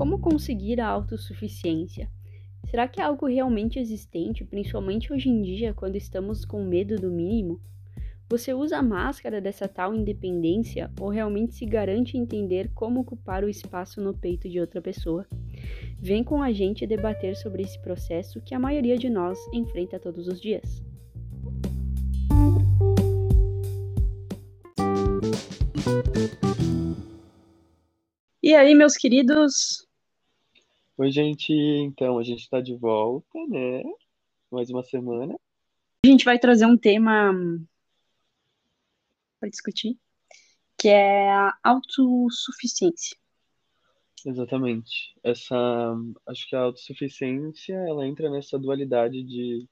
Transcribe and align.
Como 0.00 0.18
conseguir 0.18 0.80
a 0.80 0.86
autossuficiência? 0.86 2.10
Será 2.70 2.88
que 2.88 3.02
é 3.02 3.04
algo 3.04 3.26
realmente 3.26 3.78
existente, 3.78 4.46
principalmente 4.46 5.12
hoje 5.12 5.28
em 5.28 5.42
dia, 5.42 5.74
quando 5.74 5.96
estamos 5.96 6.42
com 6.42 6.64
medo 6.64 6.96
do 6.96 7.10
mínimo? 7.10 7.60
Você 8.26 8.54
usa 8.54 8.78
a 8.78 8.82
máscara 8.82 9.42
dessa 9.42 9.68
tal 9.68 9.94
independência 9.94 10.90
ou 10.98 11.10
realmente 11.10 11.52
se 11.52 11.66
garante 11.66 12.16
entender 12.16 12.70
como 12.74 13.00
ocupar 13.00 13.44
o 13.44 13.48
espaço 13.50 14.00
no 14.00 14.14
peito 14.14 14.48
de 14.48 14.58
outra 14.58 14.80
pessoa? 14.80 15.26
Vem 15.98 16.24
com 16.24 16.42
a 16.42 16.50
gente 16.50 16.86
debater 16.86 17.36
sobre 17.36 17.62
esse 17.62 17.78
processo 17.82 18.40
que 18.40 18.54
a 18.54 18.58
maioria 18.58 18.96
de 18.96 19.10
nós 19.10 19.38
enfrenta 19.52 20.00
todos 20.00 20.26
os 20.28 20.40
dias. 20.40 20.82
E 28.42 28.54
aí, 28.54 28.74
meus 28.74 28.96
queridos? 28.96 29.89
Oi, 31.00 31.10
gente. 31.10 31.50
Então, 31.50 32.18
a 32.18 32.22
gente 32.22 32.40
está 32.40 32.60
de 32.60 32.76
volta, 32.76 33.38
né? 33.48 33.82
Mais 34.50 34.68
uma 34.68 34.82
semana. 34.82 35.34
A 36.04 36.06
gente 36.06 36.26
vai 36.26 36.38
trazer 36.38 36.66
um 36.66 36.76
tema 36.76 37.32
para 39.40 39.48
discutir, 39.48 39.96
que 40.78 40.88
é 40.88 41.30
a 41.30 41.56
autossuficiência. 41.64 43.16
Exatamente. 44.26 45.16
Essa, 45.24 45.56
acho 46.26 46.46
que 46.46 46.54
a 46.54 46.64
autossuficiência, 46.64 47.76
ela 47.88 48.06
entra 48.06 48.28
nessa 48.28 48.58
dualidade 48.58 49.22
de 49.22 49.66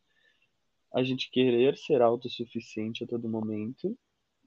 a 0.94 1.02
gente 1.02 1.30
querer 1.30 1.76
ser 1.76 2.00
autossuficiente 2.00 3.04
a 3.04 3.06
todo 3.06 3.28
momento 3.28 3.94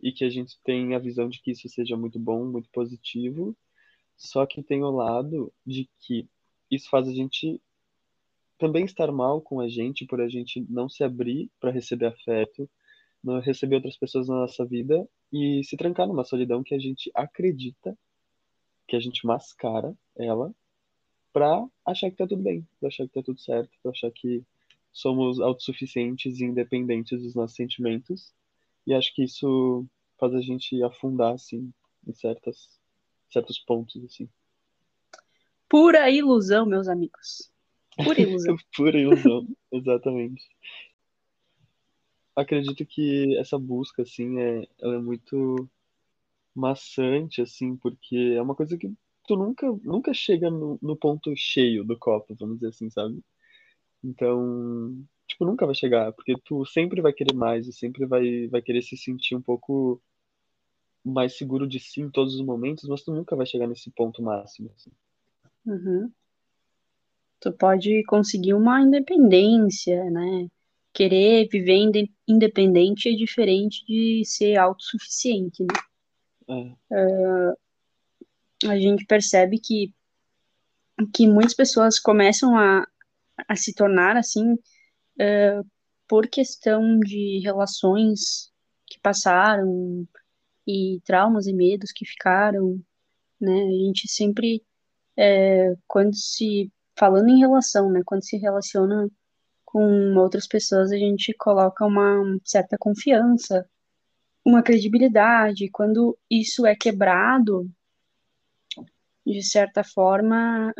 e 0.02 0.12
que 0.12 0.26
a 0.26 0.30
gente 0.32 0.60
tem 0.64 0.96
a 0.96 1.00
visão 1.00 1.30
de 1.30 1.40
que 1.44 1.52
isso 1.52 1.70
seja 1.70 1.96
muito 1.96 2.18
bom, 2.18 2.44
muito 2.44 2.72
positivo, 2.72 3.56
só 4.18 4.48
que 4.48 4.64
tem 4.64 4.82
o 4.84 4.90
lado 4.90 5.54
de 5.64 5.88
que 6.00 6.28
isso 6.72 6.90
faz 6.90 7.08
a 7.08 7.14
gente 7.14 7.62
também 8.58 8.86
estar 8.86 9.12
mal 9.12 9.42
com 9.42 9.60
a 9.60 9.68
gente 9.68 10.06
por 10.06 10.22
a 10.22 10.30
gente 10.30 10.66
não 10.70 10.88
se 10.88 11.04
abrir 11.04 11.50
para 11.60 11.72
receber 11.72 12.06
afeto, 12.08 12.70
receber 13.44 13.76
outras 13.76 13.98
pessoas 13.98 14.28
na 14.28 14.36
nossa 14.36 14.66
vida 14.66 15.08
e 15.32 15.64
se 15.64 15.76
trancar 15.76 16.08
numa 16.08 16.24
solidão 16.24 16.64
que 16.64 16.74
a 16.74 16.80
gente 16.80 17.12
acredita, 17.14 17.98
que 18.88 18.96
a 18.96 19.00
gente 19.00 19.26
mascara 19.26 19.96
ela 20.16 20.54
pra 21.34 21.66
achar 21.86 22.10
que 22.12 22.18
tá 22.18 22.28
tudo 22.28 22.42
bem, 22.42 22.68
pra 22.80 22.88
achar 22.88 23.08
que 23.08 23.14
tá 23.14 23.24
tudo 23.24 23.40
certo, 23.40 23.72
pra 23.82 23.92
achar 23.92 24.12
que 24.12 24.44
somos 24.92 25.40
autossuficientes 25.40 26.40
e 26.40 26.44
independentes 26.44 27.22
dos 27.22 27.34
nossos 27.34 27.56
sentimentos. 27.56 28.34
E 28.86 28.94
acho 28.94 29.14
que 29.16 29.24
isso 29.24 29.86
faz 30.20 30.34
a 30.34 30.42
gente 30.42 30.82
afundar, 30.84 31.34
assim, 31.34 31.72
em 32.06 32.14
certas, 32.14 32.80
certos 33.30 33.60
pontos, 33.60 34.04
assim. 34.04 34.30
Pura 35.72 36.12
ilusão, 36.12 36.68
meus 36.68 36.88
amigos. 36.88 37.52
Pura 37.96 38.22
ilusão. 38.22 38.56
Pura 38.76 39.00
ilusão, 39.00 39.48
exatamente 39.72 40.44
acredito 42.36 42.86
que 42.86 43.38
essa 43.38 43.58
busca, 43.58 44.04
assim, 44.04 44.40
é, 44.40 44.68
ela 44.80 44.96
é 44.96 45.00
muito 45.00 45.70
maçante, 46.56 47.42
assim, 47.42 47.76
porque 47.78 48.34
é 48.36 48.42
uma 48.42 48.56
coisa 48.56 48.78
que 48.78 48.92
tu 49.28 49.36
nunca, 49.36 49.68
nunca 49.84 50.14
chega 50.14 50.50
no, 50.50 50.78
no 50.82 50.96
ponto 50.96 51.34
cheio 51.36 51.84
do 51.84 51.98
copo, 51.98 52.36
vamos 52.36 52.56
dizer 52.56 52.70
assim, 52.70 52.90
sabe? 52.90 53.22
Então, 54.04 54.98
tipo, 55.28 55.46
nunca 55.46 55.66
vai 55.66 55.76
chegar, 55.76 56.12
porque 56.14 56.36
tu 56.44 56.66
sempre 56.66 57.02
vai 57.02 57.14
querer 57.14 57.36
mais 57.36 57.68
e 57.68 57.74
sempre 57.74 58.06
vai, 58.06 58.48
vai 58.48 58.62
querer 58.62 58.82
se 58.82 58.98
sentir 58.98 59.36
um 59.36 59.42
pouco 59.42 60.02
mais 61.04 61.38
seguro 61.38 61.68
de 61.68 61.80
si 61.80 62.02
em 62.02 62.10
todos 62.10 62.36
os 62.36 62.46
momentos, 62.46 62.88
mas 62.88 63.04
tu 63.04 63.14
nunca 63.14 63.36
vai 63.36 63.46
chegar 63.46 63.68
nesse 63.68 63.90
ponto 63.92 64.22
máximo. 64.22 64.72
Assim. 64.76 64.92
Uhum. 65.66 66.12
Tu 67.40 67.52
pode 67.54 68.04
conseguir 68.06 68.54
uma 68.54 68.82
independência, 68.82 70.04
né? 70.10 70.48
querer 70.94 71.48
viver 71.50 72.10
independente 72.28 73.10
é 73.10 73.16
diferente 73.16 73.86
de 73.86 74.24
ser 74.26 74.58
autossuficiente, 74.58 75.64
né? 75.64 76.76
Uh, 76.92 77.58
a 78.70 78.78
gente 78.78 79.06
percebe 79.06 79.58
que, 79.58 79.94
que 81.14 81.28
muitas 81.28 81.54
pessoas 81.54 81.98
começam 81.98 82.58
a, 82.58 82.86
a 83.48 83.56
se 83.56 83.74
tornar 83.74 84.18
assim 84.18 84.54
uh, 84.54 85.66
por 86.08 86.28
questão 86.28 87.00
de 87.00 87.40
relações 87.42 88.52
que 88.86 89.00
passaram 89.00 90.06
e 90.68 91.00
traumas 91.06 91.48
e 91.48 91.54
medos 91.54 91.92
que 91.94 92.06
ficaram, 92.06 92.80
né? 93.40 93.64
A 93.64 93.86
gente 93.86 94.10
sempre, 94.10 94.62
é, 95.18 95.76
quando 95.88 96.16
se 96.16 96.72
falando 96.98 97.30
em 97.30 97.40
relação, 97.40 97.92
né? 97.92 98.02
Quando 98.06 98.24
se 98.24 98.38
relaciona 98.38 99.10
com 99.66 100.16
outras 100.18 100.48
pessoas, 100.48 100.92
a 100.92 100.98
gente 100.98 101.34
coloca 101.34 101.86
uma 101.86 102.38
certa 102.44 102.78
confiança, 102.78 103.66
uma 104.46 104.62
credibilidade. 104.62 105.70
Quando 105.70 106.18
isso 106.30 106.66
é 106.66 106.76
quebrado, 106.76 107.70
de 109.26 109.42
certa 109.44 109.84
forma, 109.84 110.74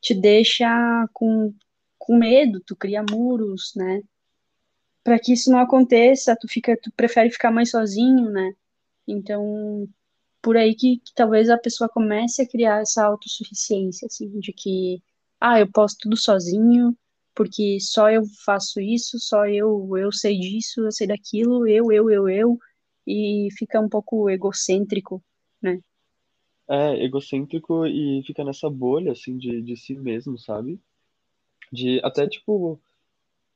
te 0.00 0.14
deixa 0.14 0.68
com, 1.12 1.54
com 1.98 2.16
medo, 2.16 2.60
tu 2.60 2.76
cria 2.76 3.04
muros, 3.08 3.72
né? 3.76 4.02
Para 5.04 5.18
que 5.18 5.32
isso 5.32 5.50
não 5.50 5.58
aconteça, 5.58 6.36
tu 6.40 6.46
fica, 6.48 6.76
tu 6.80 6.92
prefere 6.92 7.30
ficar 7.30 7.50
mais 7.50 7.70
sozinho, 7.70 8.30
né? 8.30 8.52
Então, 9.06 9.88
por 10.42 10.56
aí 10.56 10.74
que, 10.74 10.98
que 10.98 11.14
talvez 11.14 11.48
a 11.48 11.58
pessoa 11.58 11.88
comece 11.88 12.42
a 12.42 12.48
criar 12.48 12.80
essa 12.82 13.04
autossuficiência, 13.06 14.06
assim, 14.06 14.28
de 14.40 14.52
que, 14.52 15.02
ah, 15.40 15.60
eu 15.60 15.70
posso 15.70 15.96
tudo 16.00 16.16
sozinho, 16.16 16.96
porque 17.34 17.78
só 17.80 18.10
eu 18.10 18.22
faço 18.44 18.80
isso, 18.80 19.18
só 19.18 19.46
eu 19.46 19.96
eu 19.96 20.12
sei 20.12 20.38
disso, 20.38 20.80
eu 20.82 20.92
sei 20.92 21.06
daquilo, 21.06 21.66
eu, 21.66 21.92
eu, 21.92 22.10
eu, 22.10 22.28
eu, 22.28 22.58
e 23.06 23.48
fica 23.56 23.80
um 23.80 23.88
pouco 23.88 24.28
egocêntrico, 24.28 25.22
né? 25.60 25.80
É, 26.68 27.04
egocêntrico 27.04 27.86
e 27.86 28.22
fica 28.26 28.44
nessa 28.44 28.68
bolha, 28.68 29.12
assim, 29.12 29.36
de, 29.36 29.62
de 29.62 29.76
si 29.76 29.94
mesmo, 29.94 30.38
sabe? 30.38 30.80
De 31.72 32.00
até, 32.04 32.28
tipo, 32.28 32.80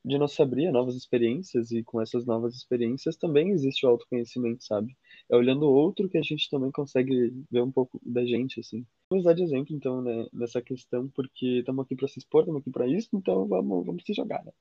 de 0.03 0.17
não 0.17 0.27
se 0.27 0.41
abrir 0.41 0.67
a 0.67 0.71
novas 0.71 0.95
experiências 0.95 1.71
e 1.71 1.83
com 1.83 2.01
essas 2.01 2.25
novas 2.25 2.55
experiências 2.55 3.17
também 3.17 3.51
existe 3.51 3.85
o 3.85 3.89
autoconhecimento, 3.89 4.63
sabe? 4.63 4.95
É 5.29 5.35
olhando 5.35 5.63
o 5.63 5.73
outro 5.73 6.07
que 6.07 6.17
a 6.17 6.21
gente 6.21 6.49
também 6.49 6.71
consegue 6.71 7.33
ver 7.51 7.61
um 7.61 7.71
pouco 7.71 7.99
da 8.05 8.25
gente, 8.25 8.59
assim. 8.59 8.85
Vamos 9.09 9.25
usar 9.25 9.33
de 9.33 9.43
exemplo, 9.43 9.75
então, 9.75 10.01
né, 10.01 10.25
nessa 10.31 10.61
questão, 10.61 11.09
porque 11.09 11.59
estamos 11.59 11.83
aqui 11.83 11.95
para 11.95 12.07
se 12.07 12.19
expor, 12.19 12.41
estamos 12.41 12.61
aqui 12.61 12.71
para 12.71 12.87
isso, 12.87 13.09
então 13.13 13.45
vamos, 13.47 13.85
vamos 13.85 14.03
se 14.05 14.13
jogar, 14.13 14.43
né? 14.45 14.51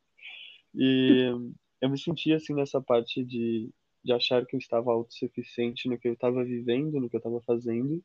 E 0.75 1.27
eu 1.81 1.89
me 1.89 1.99
senti, 1.99 2.33
assim, 2.33 2.55
nessa 2.55 2.81
parte 2.81 3.25
de, 3.25 3.71
de 4.03 4.13
achar 4.13 4.45
que 4.45 4.57
eu 4.57 4.59
estava 4.59 4.91
autossuficiente 4.91 5.89
no 5.89 5.99
que 5.99 6.09
eu 6.09 6.15
estava 6.15 6.45
vivendo, 6.45 7.01
no 7.01 7.09
que 7.09 7.17
eu 7.17 7.19
estava 7.19 7.41
fazendo. 7.43 8.03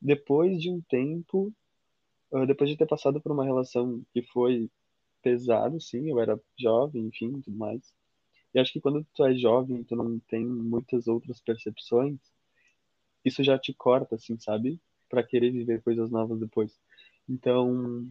Depois 0.00 0.60
de 0.60 0.70
um 0.70 0.80
tempo, 0.82 1.52
ah, 2.32 2.46
depois 2.46 2.70
de 2.70 2.76
ter 2.76 2.86
passado 2.86 3.20
por 3.20 3.32
uma 3.32 3.44
relação 3.44 4.02
que 4.12 4.22
foi 4.22 4.70
pesado, 5.22 5.80
sim, 5.80 6.10
eu 6.10 6.20
era 6.20 6.40
jovem, 6.58 7.06
enfim, 7.06 7.40
tudo 7.40 7.56
mais. 7.56 7.92
E 8.54 8.58
acho 8.60 8.72
que 8.72 8.80
quando 8.80 9.06
tu 9.14 9.24
é 9.24 9.34
jovem, 9.34 9.82
tu 9.84 9.96
não 9.96 10.18
tem 10.20 10.44
muitas 10.44 11.08
outras 11.08 11.40
percepções, 11.40 12.18
isso 13.24 13.42
já 13.42 13.58
te 13.58 13.72
corta, 13.72 14.16
assim, 14.16 14.38
sabe? 14.38 14.80
Para 15.08 15.22
querer 15.22 15.50
viver 15.50 15.82
coisas 15.82 16.10
novas 16.10 16.38
depois. 16.38 16.78
Então, 17.28 18.06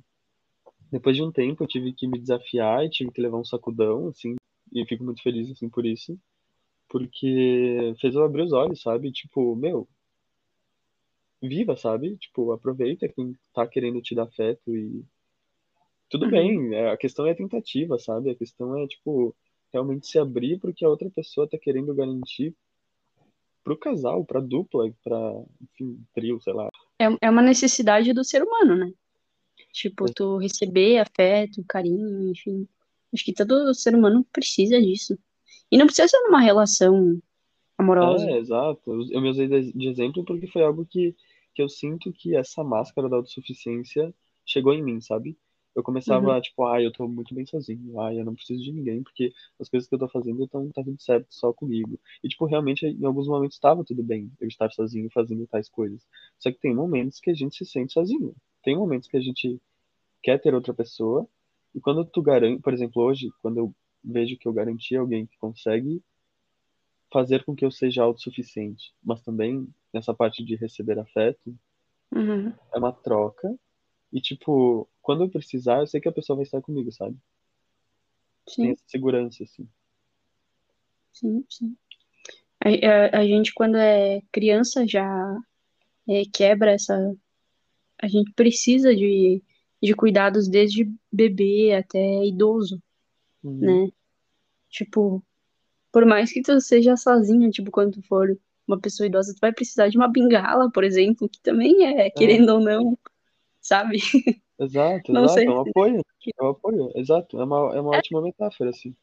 depois 0.91 1.15
de 1.15 1.23
um 1.23 1.31
tempo, 1.31 1.63
eu 1.63 1.67
tive 1.67 1.93
que 1.93 2.07
me 2.07 2.19
desafiar 2.19 2.85
e 2.85 2.89
tive 2.89 3.11
que 3.11 3.21
levar 3.21 3.37
um 3.37 3.45
sacudão, 3.45 4.07
assim, 4.07 4.35
e 4.73 4.85
fico 4.85 5.03
muito 5.03 5.21
feliz, 5.21 5.49
assim, 5.51 5.69
por 5.69 5.85
isso. 5.85 6.17
Porque 6.89 7.93
fez 7.99 8.15
eu 8.15 8.23
abrir 8.23 8.43
os 8.43 8.53
olhos, 8.53 8.81
sabe? 8.81 9.11
Tipo, 9.11 9.55
meu, 9.55 9.87
viva, 11.41 11.75
sabe? 11.75 12.17
Tipo, 12.17 12.51
aproveita 12.51 13.07
quem 13.07 13.35
tá 13.53 13.67
querendo 13.67 14.01
te 14.01 14.15
dar 14.15 14.23
afeto 14.23 14.75
e 14.75 15.03
tudo 16.09 16.25
uhum. 16.25 16.31
bem, 16.31 16.75
é, 16.75 16.91
a 16.91 16.97
questão 16.97 17.25
é 17.25 17.31
a 17.31 17.35
tentativa, 17.35 17.97
sabe? 17.97 18.29
A 18.29 18.35
questão 18.35 18.77
é, 18.77 18.85
tipo, 18.85 19.33
realmente 19.71 20.07
se 20.07 20.19
abrir 20.19 20.59
para 20.59 20.69
o 20.69 20.73
que 20.73 20.85
a 20.85 20.89
outra 20.89 21.09
pessoa 21.09 21.45
está 21.45 21.57
querendo 21.57 21.93
garantir 21.93 22.55
pro 23.63 23.77
casal, 23.77 24.25
pra 24.25 24.39
dupla, 24.39 24.91
pra, 25.03 25.43
enfim, 25.61 25.99
trio, 26.13 26.39
sei 26.41 26.53
lá. 26.53 26.69
É, 26.99 27.05
é 27.21 27.29
uma 27.29 27.41
necessidade 27.41 28.11
do 28.13 28.23
ser 28.23 28.43
humano, 28.43 28.75
né? 28.75 28.91
Tipo, 29.71 30.09
é. 30.09 30.13
tu 30.13 30.37
receber 30.37 30.99
afeto, 30.99 31.63
carinho, 31.67 32.29
enfim. 32.31 32.67
Acho 33.13 33.23
que 33.23 33.33
todo 33.33 33.73
ser 33.73 33.95
humano 33.95 34.25
precisa 34.31 34.81
disso. 34.81 35.17
E 35.71 35.77
não 35.77 35.85
precisa 35.85 36.07
ser 36.07 36.19
numa 36.21 36.41
relação 36.41 37.21
amorosa. 37.77 38.29
É, 38.29 38.37
exato. 38.37 38.81
Eu 39.11 39.21
me 39.21 39.29
usei 39.29 39.47
de 39.47 39.87
exemplo 39.87 40.23
porque 40.23 40.47
foi 40.47 40.63
algo 40.63 40.85
que, 40.85 41.15
que 41.53 41.61
eu 41.61 41.69
sinto 41.69 42.11
que 42.11 42.35
essa 42.35 42.63
máscara 42.63 43.07
da 43.07 43.17
autossuficiência 43.17 44.13
chegou 44.45 44.73
em 44.73 44.83
mim, 44.83 44.99
sabe? 44.99 45.37
Eu 45.75 45.83
começava, 45.83 46.35
uhum. 46.35 46.41
tipo, 46.41 46.65
ah, 46.65 46.81
eu 46.81 46.91
tô 46.91 47.07
muito 47.07 47.33
bem 47.33 47.45
sozinho, 47.45 47.99
ah, 47.99 48.13
eu 48.13 48.25
não 48.25 48.33
preciso 48.33 48.61
de 48.63 48.71
ninguém, 48.71 49.01
porque 49.03 49.33
as 49.59 49.69
coisas 49.69 49.87
que 49.87 49.95
eu 49.95 49.99
tô 49.99 50.07
fazendo 50.09 50.43
estão 50.43 50.69
tá 50.69 50.83
tudo 50.83 51.01
certo 51.01 51.27
só 51.29 51.53
comigo. 51.53 51.99
E, 52.23 52.27
tipo, 52.27 52.45
realmente, 52.45 52.85
em 52.85 53.05
alguns 53.05 53.27
momentos 53.27 53.55
estava 53.55 53.83
tudo 53.83 54.03
bem 54.03 54.31
eu 54.39 54.47
estar 54.47 54.71
sozinho 54.71 55.09
fazendo 55.11 55.47
tais 55.47 55.69
coisas. 55.69 56.05
Só 56.37 56.51
que 56.51 56.59
tem 56.59 56.75
momentos 56.75 57.19
que 57.19 57.29
a 57.29 57.33
gente 57.33 57.55
se 57.55 57.65
sente 57.65 57.93
sozinho. 57.93 58.35
Tem 58.63 58.75
momentos 58.75 59.07
que 59.07 59.17
a 59.17 59.21
gente 59.21 59.59
quer 60.21 60.39
ter 60.39 60.53
outra 60.53 60.73
pessoa, 60.73 61.27
e 61.73 61.79
quando 61.79 62.05
tu 62.05 62.21
garante, 62.21 62.61
por 62.61 62.73
exemplo, 62.73 63.01
hoje, 63.01 63.31
quando 63.41 63.57
eu 63.57 63.73
vejo 64.03 64.37
que 64.37 64.47
eu 64.47 64.53
garanti 64.53 64.95
alguém 64.95 65.25
que 65.25 65.37
consegue 65.37 66.01
fazer 67.11 67.43
com 67.43 67.55
que 67.55 67.65
eu 67.65 67.71
seja 67.71 68.03
autossuficiente, 68.03 68.93
mas 69.03 69.21
também 69.21 69.67
nessa 69.93 70.13
parte 70.13 70.43
de 70.43 70.55
receber 70.55 70.97
afeto, 70.97 71.53
uhum. 72.13 72.53
é 72.73 72.77
uma 72.77 72.91
troca. 72.91 73.53
E, 74.11 74.19
tipo, 74.19 74.87
quando 75.01 75.23
eu 75.23 75.29
precisar, 75.29 75.79
eu 75.79 75.87
sei 75.87 76.01
que 76.01 76.09
a 76.09 76.11
pessoa 76.11 76.35
vai 76.35 76.43
estar 76.43 76.61
comigo, 76.61 76.91
sabe? 76.91 77.15
Sim. 78.47 78.63
Tem 78.63 78.71
essa 78.71 78.83
segurança, 78.87 79.43
assim. 79.43 79.67
Sim, 81.13 81.45
sim. 81.49 81.75
A, 82.59 82.69
a, 83.17 83.19
a 83.19 83.25
gente, 83.25 83.53
quando 83.53 83.77
é 83.77 84.21
criança, 84.31 84.85
já 84.87 85.37
é, 86.07 86.23
quebra 86.31 86.71
essa. 86.71 87.15
A 88.01 88.07
gente 88.07 88.33
precisa 88.33 88.95
de, 88.95 89.41
de 89.81 89.93
cuidados 89.93 90.47
desde 90.47 90.91
bebê 91.11 91.73
até 91.73 92.25
idoso, 92.25 92.81
Uhum. 93.43 93.85
né? 93.85 93.91
Tipo, 94.69 95.23
por 95.91 96.05
mais 96.05 96.31
que 96.31 96.41
tu 96.41 96.59
seja 96.61 96.95
sozinha, 96.95 97.49
tipo, 97.49 97.71
quando 97.71 97.93
tu 97.93 98.01
for 98.03 98.37
uma 98.67 98.79
pessoa 98.79 99.07
idosa, 99.07 99.33
tu 99.33 99.39
vai 99.39 99.51
precisar 99.51 99.89
de 99.89 99.97
uma 99.97 100.07
bengala, 100.07 100.71
por 100.71 100.83
exemplo, 100.83 101.27
que 101.27 101.41
também 101.41 101.85
é, 101.85 102.09
querendo 102.09 102.49
ou 102.49 102.59
não, 102.59 102.97
sabe? 103.61 103.99
Exato, 104.59 105.11
Não 105.13 105.25
exato, 105.25 105.39
sei 105.39 105.45
é 105.45 105.51
um 105.51 105.61
apoio. 105.61 106.01
É 106.39 106.43
um 106.43 106.49
apoio, 106.49 106.91
exato. 106.95 107.39
É 107.39 107.43
uma, 107.43 107.75
é 107.75 107.81
uma 107.81 107.97
ótima 107.97 108.21
metáfora, 108.21 108.71
assim. 108.71 108.95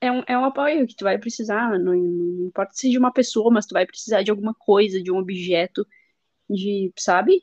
É 0.00 0.12
um, 0.12 0.22
é 0.26 0.36
um 0.36 0.44
apoio 0.44 0.86
que 0.86 0.94
tu 0.94 1.04
vai 1.04 1.18
precisar, 1.18 1.78
não, 1.78 1.94
não 1.94 2.46
importa 2.46 2.74
se 2.74 2.80
seja 2.80 2.98
uma 2.98 3.12
pessoa, 3.12 3.50
mas 3.50 3.64
tu 3.64 3.72
vai 3.72 3.86
precisar 3.86 4.22
de 4.22 4.30
alguma 4.30 4.52
coisa, 4.52 5.02
de 5.02 5.10
um 5.10 5.16
objeto, 5.16 5.86
de, 6.50 6.92
sabe? 6.98 7.42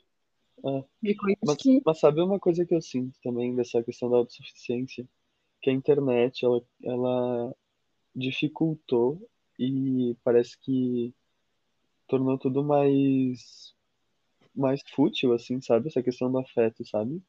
É. 0.64 0.84
De 1.02 1.14
coisas 1.14 1.38
Mas, 1.44 1.56
que. 1.56 1.82
mas 1.84 1.98
sabe 1.98 2.22
uma 2.22 2.38
coisa 2.38 2.64
que 2.64 2.74
eu 2.74 2.80
sinto 2.80 3.18
também 3.22 3.54
dessa 3.54 3.82
questão 3.82 4.08
da 4.08 4.18
autossuficiência? 4.18 5.06
Que 5.60 5.70
a 5.70 5.72
internet, 5.72 6.44
ela, 6.44 6.62
ela 6.82 7.54
dificultou 8.14 9.20
e 9.58 10.16
parece 10.22 10.58
que 10.60 11.12
tornou 12.06 12.38
tudo 12.38 12.62
mais, 12.62 13.74
mais 14.54 14.80
fútil, 14.94 15.32
assim, 15.32 15.60
sabe? 15.60 15.88
Essa 15.88 16.02
questão 16.02 16.30
do 16.30 16.38
afeto, 16.38 16.84
sabe? 16.84 17.22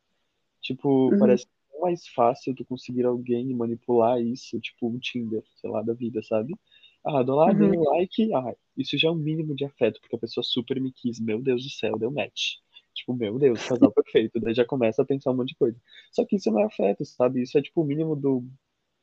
Tipo, 0.61 1.11
Uhum, 1.11 1.19
parece 1.19 1.47
mais 1.79 2.07
fácil 2.07 2.55
tu 2.55 2.65
conseguir 2.65 3.05
alguém 3.05 3.51
e 3.51 3.53
manipular 3.53 4.19
isso, 4.21 4.59
tipo 4.59 4.87
um 4.87 4.97
Tinder, 4.97 5.43
sei 5.55 5.69
lá, 5.69 5.81
da 5.81 5.93
vida, 5.93 6.21
sabe? 6.23 6.55
Ah, 7.03 7.21
dou 7.21 7.35
lá, 7.35 7.53
dei 7.53 7.69
uhum. 7.69 7.81
um 7.81 7.83
like, 7.91 8.33
ah, 8.33 8.55
isso 8.75 8.97
já 8.97 9.09
é 9.09 9.11
um 9.11 9.15
mínimo 9.15 9.55
de 9.55 9.65
afeto, 9.65 9.99
porque 10.01 10.15
a 10.15 10.19
pessoa 10.19 10.43
super 10.43 10.81
me 10.81 10.91
quis, 10.91 11.19
meu 11.19 11.39
Deus 11.41 11.63
do 11.63 11.69
céu, 11.69 11.97
deu 11.99 12.09
match. 12.09 12.55
Tipo, 12.95 13.13
meu 13.13 13.37
Deus, 13.37 13.63
casal 13.67 13.91
perfeito, 13.93 14.39
daí 14.39 14.53
já 14.53 14.65
começa 14.65 15.01
a 15.01 15.05
pensar 15.05 15.31
um 15.31 15.35
monte 15.35 15.49
de 15.49 15.55
coisa. 15.55 15.77
Só 16.11 16.25
que 16.25 16.37
isso 16.37 16.49
não 16.49 16.61
é 16.61 16.63
afeto, 16.63 17.05
sabe? 17.05 17.41
Isso 17.41 17.57
é 17.57 17.61
tipo 17.61 17.81
o 17.81 17.85
mínimo 17.85 18.15
do, 18.15 18.43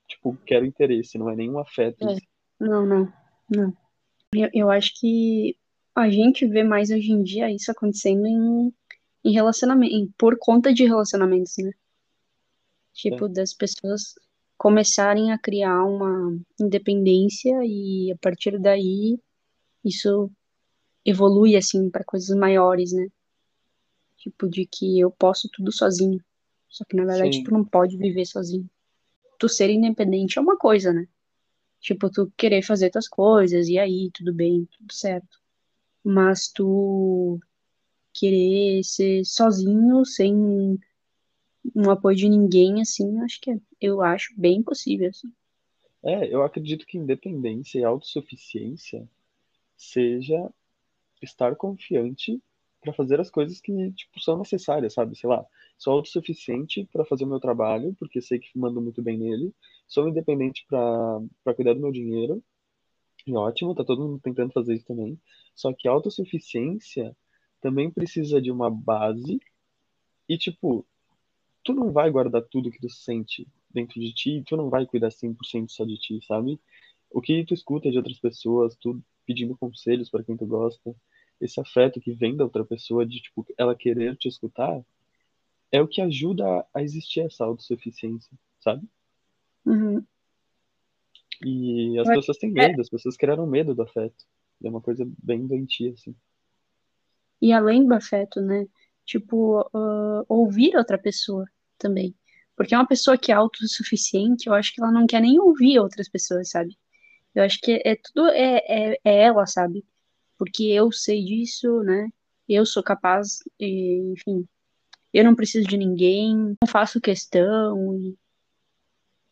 tipo, 0.08 0.36
quero 0.46 0.66
interesse, 0.66 1.18
não 1.18 1.30
é 1.30 1.36
nenhum 1.36 1.58
afeto 1.58 2.08
É. 2.08 2.16
Não, 2.58 2.86
não, 2.86 3.12
não. 3.48 3.76
Eu, 4.34 4.48
eu 4.52 4.70
acho 4.70 4.98
que 4.98 5.56
a 5.94 6.10
gente 6.10 6.46
vê 6.46 6.62
mais 6.62 6.90
hoje 6.90 7.12
em 7.12 7.22
dia 7.22 7.50
isso 7.50 7.70
acontecendo 7.70 8.26
em, 8.26 8.74
em 9.24 9.32
relacionamento, 9.32 10.12
por 10.18 10.38
conta 10.38 10.72
de 10.72 10.84
relacionamentos, 10.84 11.54
né? 11.58 11.70
É. 11.70 11.72
Tipo, 12.94 13.28
das 13.28 13.54
pessoas 13.54 14.14
começarem 14.56 15.32
a 15.32 15.38
criar 15.38 15.84
uma 15.84 16.38
independência 16.60 17.52
e 17.64 18.12
a 18.12 18.16
partir 18.18 18.58
daí 18.60 19.18
isso 19.84 20.30
evolui 21.04 21.56
assim 21.56 21.90
para 21.90 22.04
coisas 22.04 22.36
maiores, 22.36 22.92
né? 22.92 23.08
Tipo, 24.16 24.48
de 24.48 24.66
que 24.66 25.00
eu 25.00 25.10
posso 25.10 25.48
tudo 25.52 25.72
sozinho. 25.72 26.22
Só 26.68 26.84
que 26.84 26.96
na 26.96 27.04
verdade 27.04 27.42
tu 27.42 27.50
Sim, 27.50 27.52
não 27.52 27.64
pode 27.64 27.96
viver 27.96 28.24
sozinho. 28.24 28.68
Tu 29.38 29.48
ser 29.48 29.68
independente 29.70 30.38
é 30.38 30.42
uma 30.42 30.56
coisa, 30.56 30.92
né? 30.92 31.06
Tipo, 31.80 32.08
tu 32.10 32.32
querer 32.36 32.62
fazer 32.62 32.90
tuas 32.90 33.08
coisas, 33.08 33.68
e 33.68 33.78
aí, 33.78 34.10
tudo 34.14 34.32
bem, 34.32 34.66
tudo 34.66 34.92
certo. 34.92 35.41
Mas 36.04 36.48
tu 36.48 37.40
querer 38.14 38.82
ser 38.84 39.24
sozinho, 39.24 40.04
sem 40.04 40.78
um 41.74 41.90
apoio 41.90 42.16
de 42.16 42.28
ninguém, 42.28 42.80
assim, 42.80 43.18
acho 43.22 43.40
que 43.40 43.50
é, 43.50 43.60
eu 43.80 44.00
acho 44.02 44.32
bem 44.38 44.62
possível, 44.62 45.08
assim. 45.10 45.32
é, 46.04 46.32
eu 46.32 46.42
acredito 46.42 46.86
que 46.86 46.98
independência 46.98 47.78
e 47.78 47.84
autossuficiência 47.84 49.08
seja 49.76 50.52
estar 51.22 51.56
confiante 51.56 52.42
para 52.82 52.92
fazer 52.94 53.20
as 53.20 53.30
coisas 53.30 53.60
que 53.60 53.72
tipo 53.92 54.20
são 54.20 54.38
necessárias, 54.38 54.94
sabe? 54.94 55.16
Sei 55.18 55.28
lá, 55.28 55.46
sou 55.78 55.94
autossuficiente 55.94 56.88
para 56.92 57.04
fazer 57.06 57.24
o 57.24 57.28
meu 57.28 57.40
trabalho, 57.40 57.94
porque 57.98 58.22
sei 58.22 58.38
que 58.40 58.58
mando 58.58 58.80
muito 58.82 59.02
bem 59.02 59.18
nele. 59.18 59.54
Sou 59.88 60.08
independente 60.08 60.66
para 60.68 61.54
cuidar 61.56 61.74
do 61.74 61.80
meu 61.80 61.92
dinheiro. 61.92 62.42
E 63.26 63.34
ótimo, 63.36 63.74
tá 63.74 63.84
todo 63.84 64.02
mundo 64.02 64.20
tentando 64.20 64.52
fazer 64.52 64.74
isso 64.74 64.86
também. 64.86 65.18
Só 65.54 65.72
que 65.72 65.86
a 65.88 65.92
autossuficiência 65.92 67.16
também 67.60 67.90
precisa 67.90 68.40
de 68.40 68.50
uma 68.50 68.70
base 68.70 69.38
e 70.28 70.38
tipo, 70.38 70.86
tu 71.64 71.74
não 71.74 71.92
vai 71.92 72.10
guardar 72.10 72.42
tudo 72.44 72.70
que 72.70 72.80
tu 72.80 72.90
sente 72.90 73.46
dentro 73.70 74.00
de 74.00 74.12
ti, 74.14 74.42
tu 74.46 74.56
não 74.56 74.70
vai 74.70 74.86
cuidar 74.86 75.10
100% 75.10 75.72
só 75.72 75.84
de 75.84 75.98
ti, 75.98 76.20
sabe? 76.26 76.60
O 77.10 77.20
que 77.22 77.44
tu 77.46 77.54
escuta 77.54 77.90
de 77.90 77.98
outras 77.98 78.18
pessoas, 78.20 78.76
tu 78.76 79.02
pedindo 79.26 79.56
conselhos 79.56 80.10
para 80.10 80.24
quem 80.24 80.36
tu 80.36 80.46
gosta, 80.46 80.94
esse 81.40 81.60
afeto 81.60 82.00
que 82.00 82.12
vem 82.14 82.36
da 82.36 82.44
outra 82.44 82.64
pessoa, 82.64 83.06
de 83.06 83.20
tipo, 83.22 83.46
ela 83.58 83.76
querer 83.76 84.16
te 84.16 84.28
escutar, 84.28 84.82
é 85.72 85.82
o 85.82 85.88
que 85.88 86.00
ajuda 86.02 86.66
a- 86.74 86.82
existir 86.82 87.20
essa 87.20 87.44
autossuficiência, 87.44 88.30
sabe? 88.60 88.88
Uhum. 89.66 90.04
E 91.44 91.98
as 91.98 92.08
pessoas 92.08 92.38
têm 92.38 92.50
É, 92.50 92.68
medo, 92.68 92.80
as 92.80 92.88
pessoas 92.88 93.16
criaram 93.16 93.46
medo 93.46 93.74
do 93.74 93.82
afeto. 93.82 94.24
É 94.64 94.68
uma 94.68 94.80
coisa 94.80 95.08
bem 95.22 95.46
doentia, 95.46 95.92
assim. 95.92 96.14
e 97.40 97.52
além 97.52 97.86
do 97.86 97.94
afeto, 97.94 98.40
né? 98.40 98.66
Tipo, 99.04 99.68
ah, 99.74 100.24
ouvir 100.28 100.76
outra 100.76 100.96
pessoa 100.96 101.44
também. 101.76 102.14
Porque 102.56 102.74
uma 102.74 102.86
pessoa 102.86 103.18
que 103.18 103.32
é 103.32 103.34
autossuficiente, 103.34 104.46
eu 104.46 104.54
acho 104.54 104.72
que 104.72 104.80
ela 104.80 104.92
não 104.92 105.06
quer 105.06 105.20
nem 105.20 105.40
ouvir 105.40 105.78
outras 105.80 106.08
pessoas, 106.08 106.50
sabe? 106.50 106.78
Eu 107.34 107.42
acho 107.42 107.60
que 107.60 107.82
é 107.84 107.96
tudo 107.96 108.28
é, 108.28 108.58
é, 108.68 108.98
é 109.04 109.22
ela, 109.24 109.46
sabe? 109.46 109.84
Porque 110.38 110.64
eu 110.64 110.92
sei 110.92 111.24
disso, 111.24 111.80
né? 111.82 112.08
Eu 112.48 112.64
sou 112.66 112.82
capaz, 112.82 113.38
e, 113.58 114.12
enfim, 114.12 114.46
eu 115.12 115.24
não 115.24 115.34
preciso 115.34 115.66
de 115.68 115.76
ninguém, 115.76 116.36
não 116.36 116.68
faço 116.68 117.00
questão, 117.00 117.94
e- 117.98 118.16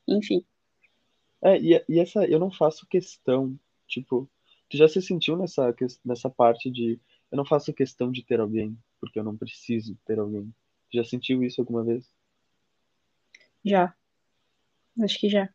enfim. 0.09 0.45
É, 1.43 1.59
e, 1.59 1.85
e 1.89 1.99
essa, 2.01 2.25
eu 2.27 2.39
não 2.39 2.51
faço 2.51 2.87
questão, 2.87 3.59
tipo, 3.87 4.31
tu 4.69 4.77
já 4.77 4.89
se 4.89 5.01
sentiu 5.03 5.37
nessa, 5.37 5.75
nessa 6.05 6.29
parte 6.31 6.71
de 6.71 7.01
eu 7.31 7.37
não 7.37 7.45
faço 7.47 7.73
questão 7.73 8.11
de 8.11 8.25
ter 8.25 8.41
alguém, 8.41 8.77
porque 9.01 9.19
eu 9.19 9.25
não 9.25 9.37
preciso 9.37 9.97
ter 10.05 10.19
alguém. 10.19 10.53
Tu 10.91 10.97
já 10.97 11.05
sentiu 11.05 11.43
isso 11.45 11.61
alguma 11.61 11.85
vez? 11.85 12.07
Já, 13.65 13.95
acho 15.03 15.19
que 15.19 15.29
já. 15.29 15.49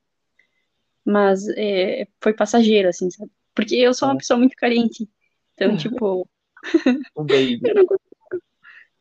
Mas 1.06 1.48
é, 1.58 2.08
foi 2.22 2.34
passageiro, 2.34 2.90
assim, 2.90 3.10
sabe? 3.12 3.32
Porque 3.54 3.76
eu 3.76 3.94
sou 3.94 4.08
uma 4.10 4.16
É. 4.16 4.18
pessoa 4.18 4.38
muito 4.40 4.56
carente. 4.56 5.10
Então, 5.54 5.76
tipo, 5.78 6.28
Um 7.16 7.26
baby. 7.28 7.62
eu 7.70 7.76
não 7.76 7.86
consigo. 7.86 8.16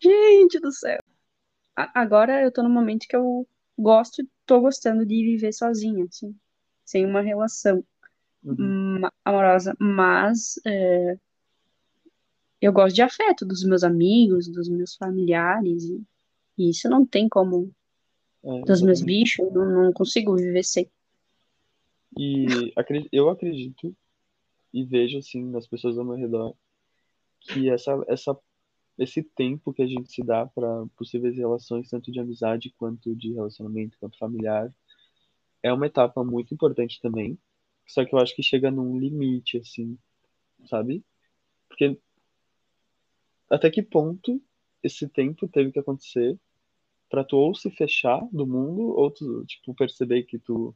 Gente 0.00 0.60
do 0.60 0.70
céu. 0.72 1.00
A- 1.76 2.00
agora 2.02 2.42
eu 2.42 2.52
tô 2.52 2.62
num 2.62 2.70
momento 2.70 3.06
que 3.08 3.16
eu 3.16 3.48
gosto, 3.78 4.28
tô 4.46 4.60
gostando 4.60 5.06
de 5.06 5.16
viver 5.24 5.52
sozinha, 5.54 6.04
assim, 6.06 6.36
sem 6.84 7.04
uma 7.06 7.20
relação 7.20 7.84
Uhum. 8.44 9.00
hum, 9.00 9.08
amorosa. 9.24 9.74
Mas 9.80 10.60
é, 10.66 11.18
eu 12.60 12.72
gosto 12.72 12.94
de 12.94 13.02
afeto 13.02 13.46
dos 13.46 13.64
meus 13.64 13.82
amigos, 13.82 14.48
dos 14.48 14.68
meus 14.68 14.94
familiares. 14.94 15.84
E, 15.84 16.02
e 16.58 16.70
isso 16.70 16.88
não 16.88 17.06
tem 17.06 17.28
como. 17.28 17.70
É, 18.44 18.60
Dos 18.62 18.82
meus 18.82 19.00
bichos, 19.00 19.50
não, 19.52 19.84
não 19.84 19.92
consigo 19.92 20.36
viver 20.36 20.62
sem. 20.62 20.86
E 22.16 22.72
eu 23.10 23.30
acredito 23.30 23.96
e 24.72 24.84
vejo, 24.84 25.18
assim, 25.18 25.42
nas 25.44 25.66
pessoas 25.66 25.96
ao 25.98 26.04
meu 26.04 26.14
redor, 26.14 26.54
que 27.40 27.70
essa, 27.70 28.04
essa, 28.06 28.36
esse 28.98 29.22
tempo 29.22 29.72
que 29.72 29.82
a 29.82 29.86
gente 29.86 30.12
se 30.12 30.22
dá 30.22 30.46
para 30.46 30.86
possíveis 30.96 31.36
relações, 31.36 31.88
tanto 31.88 32.12
de 32.12 32.20
amizade 32.20 32.74
quanto 32.76 33.16
de 33.16 33.32
relacionamento, 33.32 33.96
quanto 33.98 34.18
familiar, 34.18 34.70
é 35.64 35.72
uma 35.72 35.86
etapa 35.86 36.22
muito 36.22 36.52
importante 36.52 37.00
também. 37.00 37.38
Só 37.86 38.04
que 38.04 38.14
eu 38.14 38.18
acho 38.18 38.36
que 38.36 38.42
chega 38.42 38.70
num 38.70 38.98
limite, 38.98 39.56
assim, 39.56 39.98
sabe? 40.66 41.02
Porque 41.66 41.98
até 43.48 43.70
que 43.70 43.82
ponto 43.82 44.40
esse 44.82 45.08
tempo 45.08 45.48
teve 45.48 45.72
que 45.72 45.78
acontecer, 45.78 46.38
pra 47.08 47.24
tu 47.24 47.38
ou 47.38 47.54
se 47.54 47.70
fechar 47.70 48.20
do 48.30 48.46
mundo, 48.46 48.82
ou 48.94 49.10
tu, 49.10 49.46
tipo, 49.46 49.74
perceber 49.74 50.24
que 50.24 50.38
tu 50.38 50.74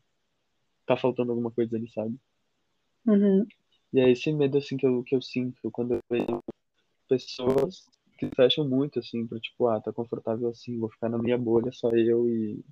tá 0.86 0.96
faltando 0.96 1.32
alguma 1.32 1.50
coisa 1.50 1.76
ali, 1.76 1.90
sabe? 1.90 2.18
Uhum. 3.06 3.46
E 3.92 4.00
é 4.00 4.10
esse 4.10 4.32
medo, 4.32 4.56
assim, 4.56 4.78
que 4.78 4.86
eu, 4.86 5.02
que 5.02 5.14
eu 5.14 5.20
sinto 5.20 5.70
quando 5.70 5.94
eu 5.94 6.00
vejo 6.08 6.42
pessoas 7.06 7.86
que 8.18 8.30
fecham 8.34 8.66
muito, 8.66 9.00
assim, 9.00 9.26
pra, 9.26 9.38
tipo, 9.38 9.66
ah, 9.66 9.80
tá 9.82 9.92
confortável 9.92 10.48
assim, 10.48 10.78
vou 10.78 10.90
ficar 10.90 11.10
na 11.10 11.18
minha 11.18 11.36
bolha, 11.36 11.70
só 11.72 11.90
eu 11.90 12.26
e 12.26 12.64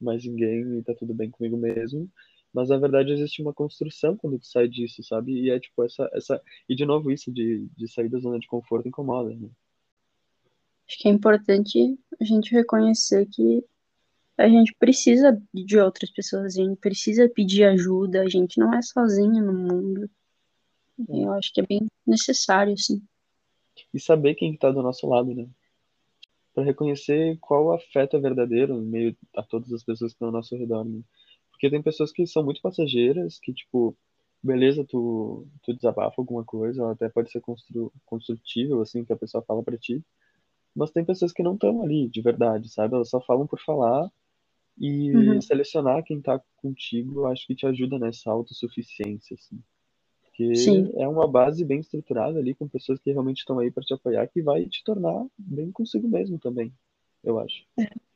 mais 0.00 0.24
ninguém, 0.24 0.78
e 0.78 0.82
tá 0.82 0.94
tudo 0.94 1.14
bem 1.14 1.30
comigo 1.30 1.56
mesmo. 1.56 2.10
Mas, 2.52 2.68
na 2.68 2.78
verdade, 2.78 3.12
existe 3.12 3.40
uma 3.40 3.54
construção 3.54 4.16
quando 4.16 4.38
tu 4.38 4.46
sai 4.46 4.66
disso, 4.68 5.02
sabe? 5.04 5.32
E 5.32 5.50
é, 5.50 5.60
tipo, 5.60 5.84
essa... 5.84 6.10
essa... 6.12 6.42
E, 6.68 6.74
de 6.74 6.84
novo, 6.84 7.10
isso 7.10 7.30
de, 7.30 7.68
de 7.76 7.88
sair 7.88 8.08
da 8.08 8.18
zona 8.18 8.38
de 8.38 8.48
conforto 8.48 8.88
incomoda, 8.88 9.34
né? 9.34 9.48
Acho 10.88 10.98
que 10.98 11.08
é 11.08 11.12
importante 11.12 11.96
a 12.20 12.24
gente 12.24 12.52
reconhecer 12.52 13.24
que 13.26 13.64
a 14.36 14.48
gente 14.48 14.74
precisa 14.78 15.40
de 15.54 15.78
outras 15.78 16.10
pessoas, 16.10 16.58
a 16.58 16.62
gente 16.62 16.76
precisa 16.78 17.28
pedir 17.28 17.64
ajuda, 17.64 18.22
a 18.22 18.28
gente 18.28 18.58
não 18.58 18.74
é 18.74 18.82
sozinho 18.82 19.44
no 19.44 19.52
mundo. 19.52 20.10
É. 21.08 21.24
Eu 21.24 21.32
acho 21.32 21.52
que 21.52 21.60
é 21.60 21.66
bem 21.66 21.86
necessário, 22.06 22.72
assim. 22.72 23.00
E 23.94 24.00
saber 24.00 24.34
quem 24.34 24.56
tá 24.56 24.70
do 24.70 24.82
nosso 24.82 25.06
lado, 25.06 25.34
né? 25.34 25.46
Pra 26.60 26.66
reconhecer 26.66 27.38
qual 27.40 27.72
afeto 27.72 28.16
é 28.16 28.20
verdadeiro 28.20 28.74
em 28.82 28.86
meio 28.86 29.16
a 29.34 29.42
todas 29.42 29.72
as 29.72 29.82
pessoas 29.82 30.12
que 30.12 30.16
estão 30.16 30.28
ao 30.28 30.32
nosso 30.32 30.56
redor, 30.56 30.84
né? 30.84 31.02
Porque 31.50 31.70
tem 31.70 31.82
pessoas 31.82 32.12
que 32.12 32.26
são 32.26 32.44
muito 32.44 32.60
passageiras, 32.60 33.38
que, 33.40 33.52
tipo, 33.54 33.96
beleza, 34.42 34.84
tu, 34.86 35.46
tu 35.62 35.74
desabafa 35.74 36.16
alguma 36.18 36.44
coisa, 36.44 36.82
ela 36.82 36.92
até 36.92 37.08
pode 37.08 37.30
ser 37.30 37.40
constru, 37.40 37.92
construtível, 38.04 38.80
assim, 38.82 39.04
que 39.04 39.12
a 39.12 39.16
pessoa 39.16 39.42
fala 39.44 39.62
pra 39.62 39.78
ti. 39.78 40.04
Mas 40.74 40.90
tem 40.92 41.04
pessoas 41.04 41.32
que 41.32 41.42
não 41.42 41.54
estão 41.54 41.82
ali, 41.82 42.08
de 42.08 42.22
verdade, 42.22 42.68
sabe? 42.72 42.94
Elas 42.96 43.10
só 43.10 43.20
falam 43.20 43.46
por 43.46 43.60
falar 43.60 44.10
e 44.78 45.38
Uhum. 45.38 45.40
selecionar 45.42 46.04
quem 46.04 46.20
tá 46.22 46.40
contigo, 46.56 47.26
acho 47.26 47.46
que 47.46 47.54
te 47.56 47.66
ajuda 47.66 47.98
nessa 47.98 48.30
autossuficiência, 48.30 49.34
assim. 49.36 49.62
Porque 50.40 50.56
Sim, 50.56 50.90
é 50.94 51.06
uma 51.06 51.28
base 51.28 51.62
bem 51.64 51.80
estruturada 51.80 52.38
ali, 52.38 52.54
com 52.54 52.66
pessoas 52.66 52.98
que 52.98 53.10
realmente 53.12 53.40
estão 53.40 53.58
aí 53.58 53.70
para 53.70 53.82
te 53.82 53.92
apoiar, 53.92 54.26
que 54.26 54.40
vai 54.40 54.64
te 54.64 54.82
tornar 54.82 55.26
bem 55.36 55.70
consigo 55.70 56.08
mesmo 56.08 56.38
também, 56.38 56.72
eu 57.22 57.38
acho. 57.38 57.62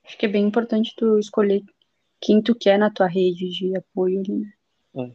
acho 0.02 0.16
que 0.16 0.24
é 0.24 0.28
bem 0.28 0.46
importante 0.46 0.94
tu 0.96 1.18
escolher 1.18 1.62
quem 2.18 2.40
tu 2.40 2.54
quer 2.54 2.78
na 2.78 2.90
tua 2.90 3.06
rede 3.06 3.50
de 3.50 3.76
apoio 3.76 4.20
ali, 4.20 4.38
né? 4.38 4.52
É. 4.96 5.14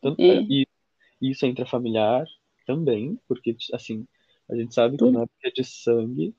Tanto, 0.00 0.22
é, 0.22 0.28
É, 0.28 0.42
e 0.48 0.66
e 1.20 1.30
isso 1.30 1.44
é 1.44 1.48
intrafamiliar 1.48 2.24
também, 2.66 3.18
porque, 3.26 3.54
assim, 3.74 4.06
a 4.48 4.56
gente 4.56 4.72
sabe 4.72 4.96
que 4.96 5.04
não 5.04 5.22
é 5.22 5.26
porque 5.26 5.48
é 5.48 5.50
de 5.50 5.64
sangue 5.64 6.34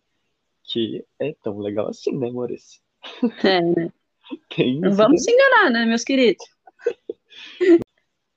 que 0.64 1.06
é 1.20 1.36
tão 1.44 1.60
legal 1.60 1.90
assim, 1.90 2.18
né, 2.18 2.30
amores? 2.30 2.82
É, 3.44 3.62
né? 3.62 3.94
Tem 4.56 4.80
Não 4.80 4.94
vamos 4.94 5.24
se 5.24 5.32
enganar, 5.32 5.70
né, 5.70 5.86
meus 5.86 6.04
queridos? 6.04 6.44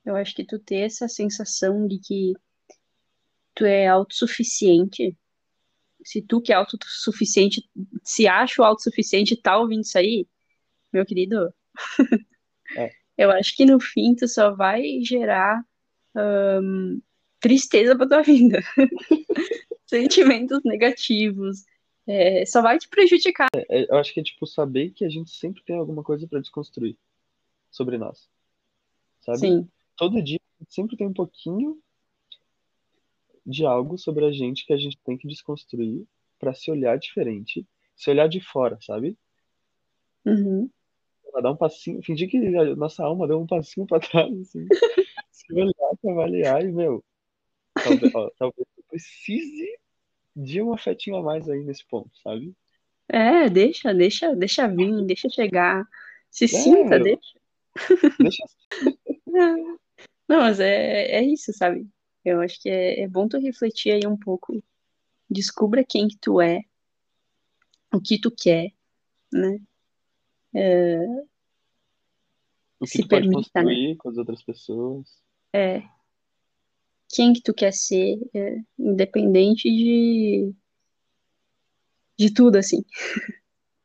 Eu 0.04 0.16
acho 0.16 0.34
que 0.34 0.44
tu 0.44 0.58
ter 0.58 0.80
essa 0.80 1.08
sensação 1.08 1.86
de 1.86 1.98
que 1.98 2.32
tu 3.54 3.64
é 3.64 3.86
autossuficiente, 3.86 5.16
se 6.04 6.22
tu 6.22 6.40
que 6.40 6.52
é 6.52 6.56
autossuficiente, 6.56 7.68
se 8.02 8.26
acha 8.26 8.60
o 8.60 8.64
autossuficiente 8.64 9.34
e 9.34 9.40
tá 9.40 9.56
ouvindo 9.58 9.82
isso 9.82 9.96
aí, 9.96 10.26
meu 10.92 11.06
querido, 11.06 11.52
É, 12.76 12.90
eu 13.18 13.30
acho 13.30 13.54
que 13.54 13.64
no 13.64 13.78
fim 13.78 14.14
tu 14.14 14.26
só 14.26 14.54
vai 14.54 15.00
gerar 15.02 15.62
tristeza 17.40 17.96
pra 17.96 18.06
tua 18.06 18.22
vida, 18.22 18.60
sentimentos 19.86 20.60
negativos, 20.64 21.64
é, 22.06 22.44
só 22.44 22.60
vai 22.60 22.78
te 22.78 22.88
prejudicar. 22.88 23.48
é, 23.54 23.90
eu 23.90 23.96
acho 23.96 24.12
que 24.12 24.20
é, 24.20 24.22
tipo, 24.22 24.46
saber 24.46 24.90
que 24.90 25.04
a 25.04 25.08
gente 25.08 25.30
sempre 25.30 25.62
tem 25.62 25.76
alguma 25.76 26.02
coisa 26.02 26.26
para 26.26 26.40
desconstruir 26.40 26.96
sobre 27.70 27.96
nós, 27.96 28.28
sabe? 29.20 29.38
Sim, 29.38 29.68
Todo 30.02 30.20
dia 30.20 30.40
sempre 30.68 30.96
tem 30.96 31.06
um 31.06 31.12
pouquinho 31.12 31.80
de 33.46 33.64
algo 33.64 33.96
sobre 33.96 34.24
a 34.24 34.32
gente 34.32 34.66
que 34.66 34.72
a 34.72 34.76
gente 34.76 34.98
tem 35.04 35.16
que 35.16 35.28
desconstruir 35.28 36.04
para 36.40 36.52
se 36.52 36.72
olhar 36.72 36.98
diferente, 36.98 37.64
se 37.94 38.10
olhar 38.10 38.28
de 38.28 38.40
fora, 38.40 38.76
sabe? 38.80 39.16
uhum, 40.26 40.68
dar 41.40 41.52
um 41.52 41.56
passinho, 41.56 42.02
fingir 42.02 42.28
que 42.28 42.36
a 42.36 42.74
nossa 42.74 43.04
alma 43.04 43.28
deu 43.28 43.40
um 43.40 43.46
passinho 43.46 43.86
para 43.86 44.00
trás, 44.00 44.36
assim, 44.40 44.66
se 45.30 45.54
olhar, 45.54 45.96
pra 46.00 46.10
avaliar 46.10 46.64
e, 46.64 46.72
meu, 46.72 47.04
talvez, 47.76 48.12
ó, 48.12 48.28
talvez 48.36 48.66
eu 48.76 48.84
precise 48.88 49.78
de 50.34 50.60
um 50.60 50.74
afetinho 50.74 51.14
a 51.14 51.22
mais 51.22 51.48
aí 51.48 51.62
nesse 51.62 51.86
ponto, 51.86 52.10
sabe? 52.24 52.52
É, 53.08 53.48
deixa, 53.48 53.94
deixa, 53.94 54.34
deixa 54.34 54.66
vir, 54.66 55.06
deixa 55.06 55.28
chegar. 55.28 55.86
Se 56.28 56.46
É, 56.46 56.48
sinta, 56.48 56.98
meu, 56.98 57.04
deixa. 57.04 57.38
deixa 58.18 58.44
Não, 60.32 60.40
mas 60.40 60.60
é, 60.60 61.18
é 61.18 61.22
isso, 61.22 61.52
sabe? 61.52 61.86
Eu 62.24 62.40
acho 62.40 62.58
que 62.58 62.70
é, 62.70 63.02
é 63.02 63.06
bom 63.06 63.28
tu 63.28 63.38
refletir 63.38 63.92
aí 63.92 64.06
um 64.06 64.16
pouco. 64.16 64.64
Descubra 65.28 65.84
quem 65.84 66.08
que 66.08 66.16
tu 66.16 66.40
é, 66.40 66.62
o 67.92 68.00
que 68.00 68.18
tu 68.18 68.30
quer, 68.30 68.72
né? 69.30 69.60
o 72.80 72.86
que 72.86 72.92
Se 72.92 73.02
tu 73.02 73.08
pode 73.08 73.28
permita, 73.28 73.62
né? 73.62 73.74
construir 73.74 73.96
com 73.98 74.08
as 74.08 74.16
outras 74.16 74.42
pessoas. 74.42 75.22
É, 75.52 75.82
quem 77.10 77.34
que 77.34 77.42
tu 77.42 77.52
quer 77.52 77.74
ser, 77.74 78.18
é, 78.32 78.56
independente 78.78 79.68
de, 79.68 80.50
de 82.18 82.32
tudo, 82.32 82.56
assim. 82.56 82.82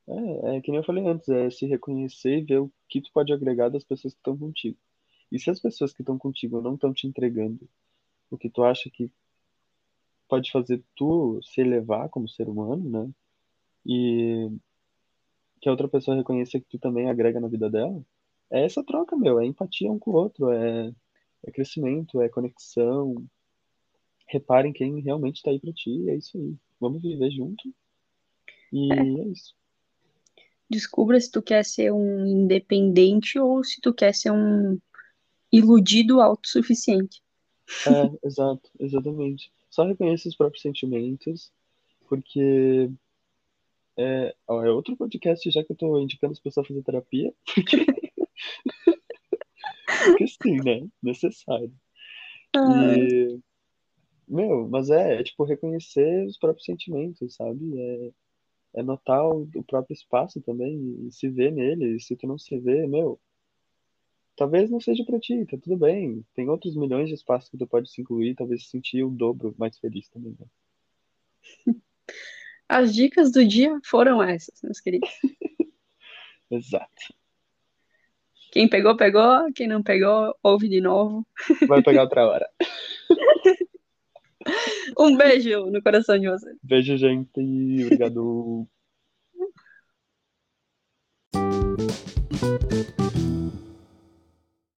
É, 0.07 0.55
é 0.55 0.61
que 0.61 0.71
nem 0.71 0.79
eu 0.79 0.85
falei 0.85 1.05
antes, 1.05 1.27
é 1.27 1.49
se 1.49 1.65
reconhecer 1.65 2.37
e 2.37 2.45
ver 2.45 2.59
o 2.59 2.71
que 2.87 3.01
tu 3.01 3.11
pode 3.13 3.33
agregar 3.33 3.67
das 3.67 3.83
pessoas 3.83 4.13
que 4.13 4.19
estão 4.21 4.37
contigo. 4.37 4.77
E 5.31 5.39
se 5.39 5.49
as 5.49 5.59
pessoas 5.59 5.93
que 5.93 6.01
estão 6.01 6.17
contigo 6.17 6.61
não 6.61 6.75
estão 6.75 6.93
te 6.93 7.07
entregando 7.07 7.67
o 8.29 8.37
que 8.37 8.49
tu 8.49 8.63
acha 8.63 8.89
que 8.89 9.09
pode 10.27 10.51
fazer 10.51 10.83
tu 10.95 11.39
se 11.41 11.61
elevar 11.61 12.09
como 12.09 12.27
ser 12.27 12.49
humano, 12.49 12.89
né? 12.89 13.09
E 13.85 14.49
que 15.61 15.69
a 15.69 15.71
outra 15.71 15.87
pessoa 15.87 16.17
reconheça 16.17 16.59
que 16.59 16.67
tu 16.67 16.77
também 16.77 17.09
agrega 17.09 17.39
na 17.39 17.47
vida 17.47 17.69
dela, 17.69 18.03
é 18.49 18.63
essa 18.63 18.83
troca, 18.83 19.15
meu, 19.15 19.39
é 19.39 19.45
empatia 19.45 19.91
um 19.91 19.99
com 19.99 20.11
o 20.11 20.15
outro, 20.15 20.51
é, 20.51 20.93
é 21.43 21.51
crescimento, 21.51 22.21
é 22.21 22.29
conexão. 22.29 23.15
Reparem 24.27 24.73
quem 24.73 24.99
realmente 24.99 25.41
tá 25.41 25.51
aí 25.51 25.59
pra 25.59 25.71
ti, 25.73 26.09
é 26.09 26.15
isso 26.15 26.37
aí. 26.37 26.55
Vamos 26.79 27.01
viver 27.01 27.31
junto 27.31 27.73
e 28.71 28.93
é 28.93 29.23
isso. 29.29 29.55
Descubra 30.69 31.19
se 31.19 31.31
tu 31.31 31.41
quer 31.41 31.63
ser 31.63 31.93
um 31.93 32.25
independente 32.25 33.39
ou 33.39 33.63
se 33.63 33.79
tu 33.79 33.93
quer 33.93 34.13
ser 34.13 34.31
um 34.31 34.77
iludido 35.51 36.21
autossuficiente. 36.21 37.21
É, 37.85 38.27
exato, 38.27 38.69
exatamente. 38.79 39.51
Só 39.69 39.83
reconheça 39.85 40.29
os 40.29 40.35
próprios 40.35 40.61
sentimentos, 40.61 41.51
porque 42.07 42.89
é, 43.97 44.35
ó, 44.47 44.63
é 44.63 44.71
outro 44.71 44.95
podcast 44.95 45.49
já 45.49 45.63
que 45.63 45.71
eu 45.71 45.75
tô 45.75 45.99
indicando 45.99 46.33
as 46.33 46.39
pessoas 46.39 46.65
a 46.65 46.67
fazer 46.67 46.83
terapia, 46.83 47.33
porque 50.05 50.27
sim, 50.27 50.57
né? 50.63 50.87
Necessário. 51.01 51.73
Ai, 52.55 52.99
E, 52.99 53.39
meu, 54.27 54.67
mas 54.67 54.89
é, 54.89 55.19
é 55.19 55.23
tipo 55.23 55.43
reconhecer 55.43 56.25
os 56.25 56.37
próprios 56.37 56.65
sentimentos, 56.65 57.35
sabe? 57.35 57.79
É, 57.79 58.11
é 58.75 58.83
notar 58.83 59.25
o, 59.25 59.49
o 59.55 59.63
próprio 59.63 59.93
espaço 59.93 60.41
também 60.41 61.07
e 61.07 61.11
se 61.11 61.29
ver 61.29 61.51
nele. 61.51 61.95
E 61.95 61.99
se 61.99 62.15
tu 62.15 62.27
não 62.27 62.37
se 62.37 62.57
vê, 62.59 62.85
meu, 62.85 63.19
talvez 64.37 64.69
não 64.69 64.79
seja 64.79 65.03
pra 65.03 65.19
ti, 65.19 65.45
tá 65.45 65.57
tudo 65.61 65.75
bem. 65.75 66.23
Tem 66.35 66.47
outros 66.47 66.75
milhões 66.75 67.09
de 67.09 67.15
espaços 67.15 67.49
que 67.49 67.57
tu 67.57 67.67
pode 67.67 67.91
se 67.91 67.99
incluir, 67.99 68.35
talvez 68.35 68.63
se 68.63 68.69
sentir 68.69 69.03
o 69.03 69.09
dobro 69.09 69.53
mais 69.57 69.77
feliz 69.79 70.07
também, 70.09 70.37
né? 70.39 70.45
As 72.69 72.93
dicas 72.93 73.31
do 73.31 73.45
dia 73.45 73.79
foram 73.83 74.21
essas, 74.21 74.61
meus 74.61 74.79
queridos. 74.79 75.09
Exato. 76.51 77.13
Quem 78.51 78.69
pegou, 78.69 78.95
pegou. 78.95 79.51
Quem 79.53 79.67
não 79.67 79.81
pegou, 79.83 80.33
ouve 80.43 80.69
de 80.69 80.79
novo. 80.81 81.25
Vai 81.67 81.81
pegar 81.81 82.03
outra 82.03 82.25
hora. 82.25 82.49
Um 84.97 85.17
beijo 85.17 85.65
no 85.67 85.81
coração 85.81 86.17
de 86.17 86.29
vocês. 86.29 86.57
Beijo, 86.63 86.97
gente. 86.97 87.83
Obrigado. 87.85 88.67